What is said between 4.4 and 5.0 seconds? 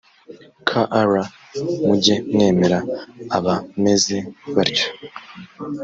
batyo